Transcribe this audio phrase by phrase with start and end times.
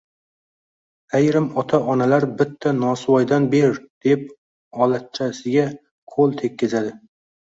[1.19, 3.77] Ayrim ota-onalar “Bitta nosvoydan ber!”
[4.07, 4.25] deb
[4.85, 5.67] olatchasiga
[6.15, 6.95] qo‘l tekkazadi.